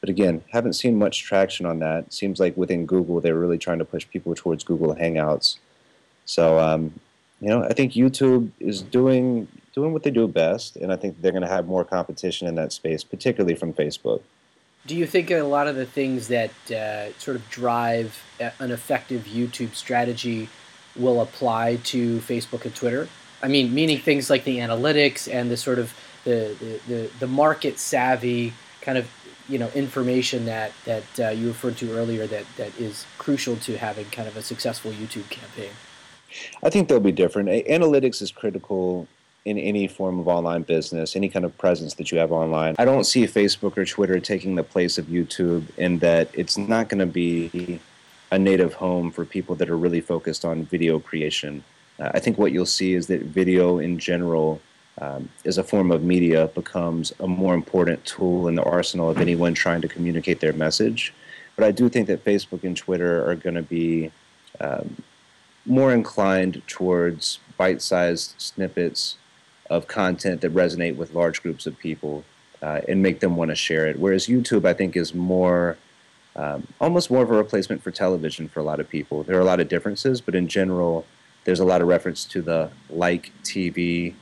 But 0.02 0.10
again, 0.10 0.44
haven't 0.52 0.74
seen 0.74 1.00
much 1.00 1.24
traction 1.24 1.66
on 1.66 1.80
that. 1.80 2.12
Seems 2.12 2.38
like 2.38 2.58
within 2.58 2.86
Google, 2.86 3.22
they're 3.22 3.40
really 3.40 3.58
trying 3.58 3.80
to 3.80 3.86
push 3.86 4.06
people 4.06 4.36
towards 4.36 4.66
Google 4.66 4.94
Hangouts. 4.94 5.56
So, 6.26 6.60
um, 6.60 7.00
you 7.40 7.48
know, 7.48 7.64
I 7.64 7.72
think 7.72 7.94
YouTube 7.94 8.52
is 8.60 8.82
doing 8.82 9.48
doing 9.74 9.94
what 9.94 10.04
they 10.04 10.12
do 10.12 10.28
best, 10.28 10.76
and 10.76 10.92
I 10.92 10.98
think 10.98 11.22
they're 11.22 11.32
going 11.32 11.44
to 11.44 11.48
have 11.48 11.66
more 11.66 11.86
competition 11.86 12.50
in 12.50 12.56
that 12.56 12.74
space, 12.74 13.06
particularly 13.06 13.56
from 13.56 13.72
Facebook. 13.72 14.22
Do 14.86 14.98
you 14.98 15.08
think 15.08 15.32
a 15.32 15.44
lot 15.44 15.70
of 15.70 15.78
the 15.78 15.86
things 15.86 16.28
that 16.28 16.52
uh, 16.70 17.14
sort 17.20 17.38
of 17.38 17.50
drive 17.50 18.22
an 18.60 18.72
effective 18.72 19.28
YouTube 19.28 19.76
strategy 19.76 20.50
will 20.94 21.22
apply 21.22 21.78
to 21.86 22.20
Facebook 22.20 22.66
and 22.66 22.76
Twitter? 22.76 23.08
I 23.44 23.48
mean, 23.48 23.74
meaning 23.74 23.98
things 23.98 24.30
like 24.30 24.44
the 24.44 24.58
analytics 24.60 25.32
and 25.32 25.50
the 25.50 25.58
sort 25.58 25.80
of 25.80 25.94
the, 26.24 26.56
the, 26.60 26.94
the, 26.94 27.12
the 27.20 27.28
market 27.28 27.80
savvy 27.80 28.54
kind 28.82 28.98
of 28.98 29.08
you 29.48 29.58
know 29.58 29.70
information 29.76 30.46
that 30.46 30.72
that 30.86 31.20
uh, 31.20 31.30
you 31.30 31.48
referred 31.48 31.78
to 31.78 31.92
earlier 31.92 32.26
that 32.28 32.46
that 32.58 32.78
is 32.80 33.06
crucial 33.18 33.56
to 33.58 33.78
having 33.78 34.06
kind 34.06 34.28
of 34.28 34.38
a 34.38 34.42
successful 34.42 34.92
YouTube 34.92 35.30
campaign. 35.30 35.72
I 36.64 36.70
think 36.70 36.88
they'll 36.88 37.00
be 37.00 37.12
different. 37.12 37.50
Analytics 37.50 38.22
is 38.22 38.32
critical 38.32 39.08
in 39.44 39.58
any 39.58 39.88
form 39.88 40.20
of 40.20 40.28
online 40.28 40.62
business, 40.62 41.16
any 41.16 41.28
kind 41.28 41.44
of 41.44 41.58
presence 41.58 41.96
that 41.96 42.12
you 42.12 42.20
have 42.20 42.32
online. 42.32 42.76
I 42.78 42.86
don't 42.86 43.04
see 43.04 43.26
Facebook 43.26 43.76
or 43.76 43.86
Twitter 43.86 44.20
taking 44.20 44.56
the 44.56 44.64
place 44.64 44.98
of 44.98 45.06
YouTube 45.06 45.66
in 45.78 46.00
that 46.00 46.30
it's 46.34 46.58
not 46.58 46.90
going 46.90 47.00
to 47.00 47.06
be 47.06 47.80
a 48.32 48.40
native 48.40 48.76
home 48.76 49.12
for 49.12 49.26
people 49.26 49.56
that 49.56 49.70
are 49.70 49.78
really 49.78 50.00
focused 50.00 50.46
on 50.46 50.64
video 50.66 51.00
creation. 51.00 51.64
Uh, 52.02 52.12
I 52.14 52.20
think 52.20 52.38
what 52.38 52.52
you'll 52.52 52.66
see 52.66 52.96
is 52.96 53.08
that 53.08 53.22
video 53.22 53.78
in 53.78 54.00
general 54.00 54.60
um, 55.00 55.30
as 55.46 55.58
a 55.58 55.64
form 55.64 55.92
of 55.92 56.04
media 56.04 56.48
becomes 56.48 57.14
a 57.20 57.28
more 57.28 57.54
important 57.54 58.04
tool 58.06 58.48
in 58.48 58.56
the 58.56 58.64
arsenal 58.64 59.10
of 59.10 59.20
anyone 59.20 59.54
trying 59.54 59.82
to 59.82 59.88
communicate 59.88 60.40
their 60.40 60.54
message. 60.54 61.14
But 61.56 61.66
I 61.66 61.72
do 61.72 61.90
think 61.90 62.08
that 62.08 62.26
Facebook 62.26 62.64
and 62.64 62.76
Twitter 62.76 63.30
are 63.30 63.36
going 63.36 63.56
to 63.56 63.62
be 63.62 64.12
um, 64.60 65.04
more 65.66 65.94
inclined 65.94 66.62
towards 66.68 67.40
bite 67.58 67.82
sized 67.82 68.34
snippets 68.38 69.18
of 69.70 69.88
content 69.88 70.42
that 70.42 70.54
resonate 70.54 70.96
with 70.96 71.14
large 71.14 71.42
groups 71.42 71.66
of 71.66 71.78
people 71.78 72.24
uh, 72.62 72.82
and 72.88 73.02
make 73.02 73.20
them 73.20 73.36
want 73.36 73.50
to 73.50 73.56
share 73.56 73.88
it. 73.88 74.00
Whereas 74.00 74.28
YouTube, 74.28 74.66
I 74.66 74.74
think, 74.74 74.96
is 74.96 75.14
more. 75.14 75.78
Um, 76.34 76.66
almost 76.80 77.12
more 77.12 77.24
of 77.24 77.30
a 77.30 77.34
replacement 77.34 77.84
for 77.84 77.92
television 77.92 78.48
for 78.48 78.62
a 78.62 78.64
lot 78.64 78.80
of 78.80 78.88
people. 78.88 79.22
There 79.22 79.36
are 79.36 79.42
a 79.42 79.46
lot 79.46 79.60
of 79.60 79.68
differences, 79.68 80.22
but 80.22 80.34
in 80.34 80.48
general, 80.48 81.06
there's 81.44 81.60
a 81.60 81.66
lot 81.66 81.82
of 81.82 81.88
reference 81.88 82.26
to 82.26 82.42
the 82.42 82.70
like 82.90 83.32
TV 83.44 84.14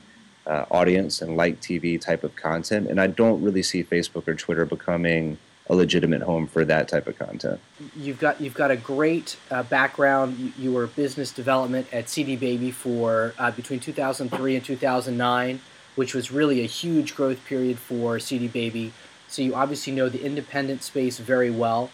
uh, 0.46 0.64
audience 0.70 1.22
and 1.22 1.36
like 1.36 1.60
TV 1.60 2.00
type 2.00 2.24
of 2.24 2.34
content. 2.36 2.88
And 2.88 3.00
I 3.00 3.06
don't 3.06 3.42
really 3.42 3.62
see 3.62 3.84
Facebook 3.84 4.26
or 4.26 4.34
Twitter 4.34 4.64
becoming 4.64 5.38
a 5.68 5.74
legitimate 5.74 6.22
home 6.22 6.48
for 6.48 6.64
that 6.64 6.88
type 6.88 7.06
of 7.06 7.16
content. 7.16 7.60
You've 7.96 8.18
got 8.18 8.40
you've 8.40 8.54
got 8.54 8.72
a 8.72 8.76
great 8.76 9.36
uh, 9.50 9.62
background. 9.62 10.52
You, 10.58 10.72
were 10.72 10.88
business 10.88 11.30
development 11.30 11.86
at 11.92 12.08
CD 12.08 12.34
Baby 12.34 12.72
for 12.72 13.34
uh, 13.38 13.52
between 13.52 13.78
2003 13.78 14.56
and 14.56 14.64
2009, 14.64 15.60
which 15.94 16.12
was 16.12 16.32
really 16.32 16.62
a 16.62 16.66
huge 16.66 17.14
growth 17.14 17.44
period 17.44 17.78
for 17.78 18.18
CD 18.18 18.48
Baby. 18.48 18.92
So 19.28 19.42
you 19.42 19.54
obviously 19.54 19.92
know 19.92 20.08
the 20.08 20.24
independent 20.24 20.82
space 20.82 21.18
very 21.18 21.52
well, 21.52 21.90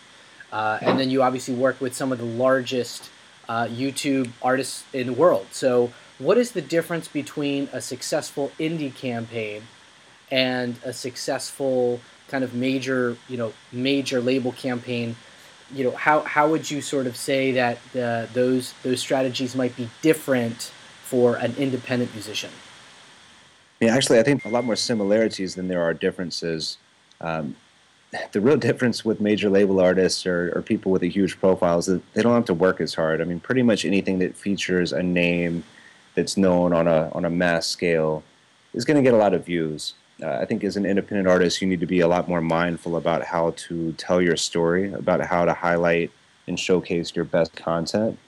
uh, 0.51 0.79
and 0.81 0.99
then 0.99 1.11
you 1.11 1.23
obviously 1.23 1.55
work 1.55 1.79
with 1.79 1.95
some 1.95 2.13
of 2.13 2.19
the 2.19 2.25
largest 2.25 3.11
uh, 3.49 3.67
YouTube 3.67 4.31
artists 4.43 4.85
in 4.93 5.07
the 5.07 5.13
world. 5.13 5.47
So 5.51 5.93
what 6.19 6.39
is 6.39 6.53
the 6.53 6.63
difference 6.63 7.09
between 7.09 7.69
a 7.73 7.81
successful 7.81 8.53
indie 8.59 8.95
campaign 8.95 9.63
and 10.31 10.77
a 10.85 10.93
successful 10.93 12.01
kind 12.29 12.43
of 12.43 12.55
major, 12.55 13.17
you 13.29 13.37
know, 13.37 13.53
major 13.73 14.21
label 14.21 14.53
campaign? 14.53 15.17
You 15.75 15.85
know, 15.85 15.91
how, 15.91 16.21
how 16.21 16.49
would 16.49 16.71
you 16.71 16.81
sort 16.81 17.07
of 17.07 17.17
say 17.17 17.53
that 17.53 17.79
the, 17.93 18.29
those 18.33 18.73
those 18.83 19.01
strategies 19.01 19.55
might 19.57 19.77
be 19.77 19.89
different 20.01 20.71
for 21.03 21.37
an 21.37 21.55
independent 21.57 22.15
musician? 22.15 22.51
Yeah, 23.81 23.95
actually, 23.95 24.19
I 24.19 24.23
think 24.23 24.45
a 24.45 24.49
lot 24.49 24.65
more 24.65 24.77
similarities 24.77 25.55
than 25.55 25.69
there 25.69 25.83
are 25.83 25.93
differences. 25.93 26.79
Um, 27.21 27.57
the 28.33 28.41
real 28.41 28.57
difference 28.57 29.05
with 29.05 29.21
major 29.21 29.51
label 29.51 29.81
artists 29.81 30.27
or, 30.27 30.53
or, 30.55 30.63
people 30.63 30.93
with 30.93 31.03
a 31.03 31.09
huge 31.09 31.39
profile 31.39 31.79
is 31.79 31.87
that 31.87 32.15
they 32.15 32.23
don't 32.23 32.35
have 32.35 32.45
to 32.47 32.55
work 32.55 32.81
as 32.81 32.95
hard. 32.95 33.21
I 33.21 33.25
mean, 33.25 33.41
pretty 33.41 33.63
much 33.63 33.85
anything 33.85 34.19
that 34.21 34.37
features 34.37 34.93
a 34.93 35.03
name 35.03 35.65
that's 36.15 36.37
known 36.37 36.73
on 36.73 36.89
a 36.89 37.11
on 37.13 37.25
a 37.25 37.31
mass 37.31 37.67
scale 37.67 38.23
is 38.75 38.85
going 38.85 38.97
to 38.97 39.03
get 39.03 39.15
a 39.15 39.17
lot 39.17 39.35
of 39.35 39.45
views. 39.45 39.95
Uh, 40.23 40.39
I 40.41 40.45
think 40.47 40.65
as 40.65 40.77
an 40.77 40.87
independent 40.87 41.29
artist, 41.29 41.61
you 41.61 41.69
need 41.69 41.81
to 41.81 41.87
be 41.87 42.01
a 42.01 42.09
lot 42.09 42.29
more 42.29 42.41
mindful 42.41 42.97
about 42.97 43.25
how 43.25 43.53
to 43.69 43.93
tell 43.93 44.23
your 44.23 44.37
story, 44.37 44.93
about 44.93 45.21
how 45.21 45.45
to 45.45 45.53
highlight 45.53 46.11
and 46.47 46.59
showcase 46.59 47.15
your 47.15 47.25
best 47.27 47.55
content, 47.55 48.19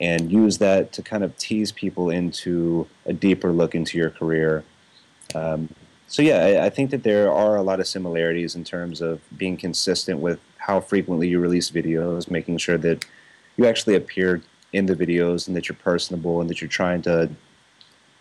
and 0.00 0.32
use 0.32 0.58
that 0.58 0.92
to 0.94 1.02
kind 1.02 1.22
of 1.22 1.36
tease 1.36 1.70
people 1.70 2.10
into 2.10 2.88
a 3.06 3.12
deeper 3.12 3.52
look 3.52 3.74
into 3.74 3.98
your 3.98 4.10
career. 4.10 4.64
Um, 5.34 5.68
so 6.08 6.22
yeah, 6.22 6.38
I, 6.38 6.66
I, 6.66 6.70
think 6.70 6.90
that 6.90 7.02
there 7.02 7.30
are 7.30 7.56
a 7.56 7.62
lot 7.62 7.80
of 7.80 7.86
similarities 7.86 8.56
in 8.56 8.64
terms 8.64 9.02
of 9.02 9.20
being 9.36 9.58
consistent 9.58 10.20
with 10.20 10.40
how 10.56 10.80
frequently 10.80 11.28
you 11.28 11.38
release 11.38 11.70
videos, 11.70 12.30
making 12.30 12.56
sure 12.58 12.78
that 12.78 13.04
you 13.58 13.66
actually 13.66 13.94
appear 13.94 14.40
in 14.72 14.86
the 14.86 14.96
videos 14.96 15.46
and 15.46 15.56
that 15.56 15.68
you're 15.68 15.76
personable 15.76 16.40
and 16.40 16.48
that 16.48 16.62
you're 16.62 16.68
trying 16.68 17.02
to 17.02 17.30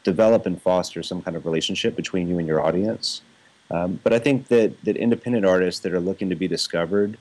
develop 0.03 0.45
and 0.45 0.61
foster 0.61 1.01
some 1.01 1.21
kind 1.21 1.37
of 1.37 1.45
relationship 1.45 1.95
between 1.95 2.27
you 2.27 2.37
and 2.39 2.47
your 2.47 2.61
audience. 2.61 3.21
Um, 3.71 3.99
but 4.03 4.13
I 4.13 4.19
think 4.19 4.47
that, 4.49 4.83
that 4.83 4.97
independent 4.97 5.45
artists 5.45 5.81
that 5.81 5.93
are 5.93 5.99
looking 5.99 6.29
to 6.29 6.35
be 6.35 6.47
discovered 6.47 7.17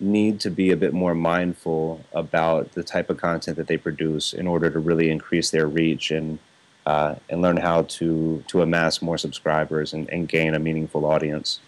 need 0.00 0.40
to 0.40 0.50
be 0.50 0.70
a 0.70 0.76
bit 0.76 0.94
more 0.94 1.14
mindful 1.14 2.04
about 2.12 2.72
the 2.72 2.82
type 2.82 3.10
of 3.10 3.18
content 3.18 3.56
that 3.56 3.66
they 3.66 3.76
produce 3.76 4.32
in 4.32 4.46
order 4.46 4.70
to 4.70 4.78
really 4.78 5.10
increase 5.10 5.50
their 5.50 5.66
reach 5.66 6.10
and 6.10 6.38
uh, 6.88 7.14
and 7.28 7.42
learn 7.42 7.58
how 7.58 7.82
to 7.82 8.42
to 8.48 8.62
amass 8.62 9.02
more 9.02 9.18
subscribers 9.18 9.92
and, 9.92 10.08
and 10.08 10.26
gain 10.26 10.54
a 10.54 10.58
meaningful 10.58 11.04
audience. 11.04 11.60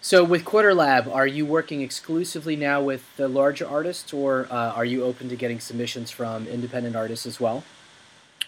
So 0.00 0.22
with 0.22 0.44
Quarter 0.44 0.74
Lab, 0.74 1.08
are 1.08 1.26
you 1.26 1.44
working 1.44 1.80
exclusively 1.80 2.54
now 2.54 2.80
with 2.80 3.04
the 3.16 3.28
larger 3.28 3.68
artists, 3.68 4.12
or 4.12 4.46
uh, 4.50 4.72
are 4.72 4.84
you 4.84 5.02
open 5.02 5.28
to 5.28 5.36
getting 5.36 5.58
submissions 5.58 6.12
from 6.12 6.46
independent 6.46 6.94
artists 6.94 7.26
as 7.26 7.40
well? 7.40 7.64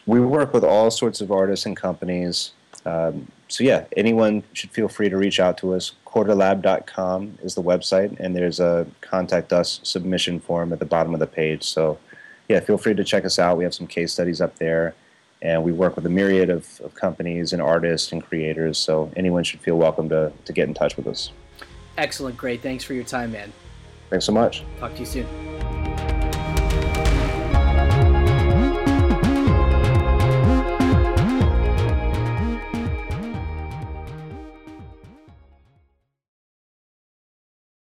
We 0.07 0.21
work 0.21 0.55
with 0.55 0.65
all 0.65 0.91
sorts 0.91 1.21
of 1.21 1.33
artists 1.33 1.67
and 1.67 1.77
companies. 1.77 2.53
Um, 2.87 3.27
so 3.49 3.65
yeah, 3.65 3.85
anyone 3.97 4.45
should 4.53 4.71
feel 4.71 4.89
free 4.89 5.09
to 5.09 5.17
reach 5.17 5.41
out 5.41 5.59
to 5.59 5.75
us. 5.75 5.93
Quarterlab.com 6.07 7.39
is 7.43 7.57
the 7.57 7.63
website, 7.63 8.19
and 8.21 8.37
there's 8.37 8.61
a 8.61 8.87
contact 9.01 9.53
us 9.53 9.81
submission 9.83 10.39
form 10.39 10.73
at 10.73 10.79
the 10.79 10.85
bottom 10.85 11.13
of 11.13 11.21
the 11.21 11.27
page. 11.27 11.65
So 11.65 11.99
yeah, 12.49 12.61
feel 12.61 12.79
free 12.79 12.95
to 12.95 13.05
check 13.05 13.25
us 13.25 13.39
out. 13.39 13.57
We 13.57 13.65
have 13.65 13.75
some 13.75 13.89
case 13.89 14.13
studies 14.13 14.41
up 14.41 14.57
there, 14.59 14.95
and 15.45 15.63
we 15.63 15.73
work 15.73 15.95
with 15.95 16.07
a 16.07 16.09
myriad 16.09 16.51
of, 16.51 16.81
of 16.81 16.95
companies 16.95 17.53
and 17.53 17.61
artists 17.63 18.11
and 18.13 18.25
creators. 18.25 18.79
So 18.79 19.13
anyone 19.15 19.45
should 19.45 19.61
feel 19.61 19.77
welcome 19.77 20.09
to, 20.09 20.33
to 20.47 20.53
get 20.53 20.67
in 20.67 20.75
touch 20.75 20.97
with 20.97 21.07
us. 21.07 21.31
Excellent. 21.99 22.37
Great. 22.37 22.63
Thanks 22.63 22.83
for 22.83 22.95
your 22.95 23.05
time, 23.05 23.31
man. 23.31 23.53
Thanks 24.11 24.25
so 24.25 24.33
much. 24.33 24.65
Talk 24.81 24.95
to 24.95 25.01
you 25.01 25.07
soon. 25.07 25.84